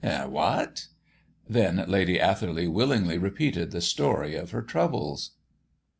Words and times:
"Eh! 0.03 0.23
what?" 0.25 0.87
Then 1.47 1.85
Lady 1.87 2.19
Atherley 2.19 2.67
willingly 2.67 3.19
repeated 3.19 3.69
the 3.69 3.81
story 3.81 4.35
of 4.35 4.49
her 4.49 4.63
troubles. 4.63 5.33